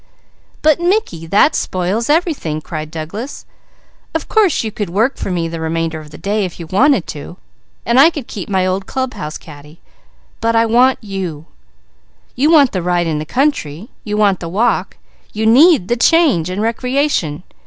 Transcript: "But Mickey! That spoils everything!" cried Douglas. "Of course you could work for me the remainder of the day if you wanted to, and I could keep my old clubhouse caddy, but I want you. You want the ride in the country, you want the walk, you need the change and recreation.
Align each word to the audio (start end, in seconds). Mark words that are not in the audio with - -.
"But 0.63 0.79
Mickey! 0.79 1.27
That 1.27 1.53
spoils 1.53 2.09
everything!" 2.09 2.59
cried 2.59 2.89
Douglas. 2.89 3.45
"Of 4.15 4.27
course 4.27 4.63
you 4.63 4.71
could 4.71 4.89
work 4.89 5.15
for 5.15 5.29
me 5.29 5.47
the 5.47 5.59
remainder 5.61 5.99
of 5.99 6.09
the 6.09 6.17
day 6.17 6.43
if 6.43 6.59
you 6.59 6.65
wanted 6.65 7.05
to, 7.09 7.37
and 7.85 7.99
I 7.99 8.09
could 8.09 8.25
keep 8.27 8.49
my 8.49 8.65
old 8.65 8.87
clubhouse 8.87 9.37
caddy, 9.37 9.79
but 10.39 10.55
I 10.55 10.65
want 10.65 10.97
you. 11.03 11.45
You 12.35 12.49
want 12.49 12.71
the 12.71 12.81
ride 12.81 13.05
in 13.05 13.19
the 13.19 13.25
country, 13.27 13.89
you 14.03 14.17
want 14.17 14.39
the 14.39 14.49
walk, 14.49 14.97
you 15.33 15.45
need 15.45 15.87
the 15.87 15.97
change 15.97 16.49
and 16.49 16.63
recreation. 16.63 17.43